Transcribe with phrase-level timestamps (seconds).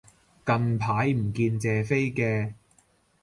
[0.43, 2.53] 近排唔見謝飛嘅